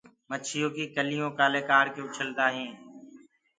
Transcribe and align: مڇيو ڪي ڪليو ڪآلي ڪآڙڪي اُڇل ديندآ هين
مڇيو 0.29 0.67
ڪي 0.75 0.85
ڪليو 0.95 1.25
ڪآلي 1.39 1.61
ڪآڙڪي 1.69 2.01
اُڇل 2.03 2.27
ديندآ 2.37 2.47
هين 2.55 2.69